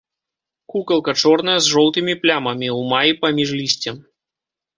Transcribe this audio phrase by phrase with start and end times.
[0.73, 3.95] Кукалка чорная з жоўтымі плямамі, у маі паміж лісцем.